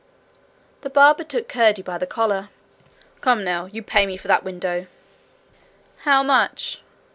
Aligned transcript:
The 0.81 0.89
barber 0.89 1.23
took 1.23 1.47
Curdie 1.47 1.83
by 1.83 1.99
the 1.99 2.07
collar. 2.07 2.49
'Come, 3.21 3.43
now! 3.43 3.65
You 3.65 3.83
pay 3.83 4.07
me 4.07 4.17
for 4.17 4.27
that 4.29 4.43
window.' 4.43 4.87
'How 5.97 6.23
much?' 6.23 6.81